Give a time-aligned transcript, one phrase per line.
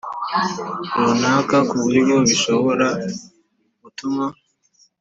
[1.03, 2.87] runaka ku buryo bishobora
[3.81, 4.25] gutuma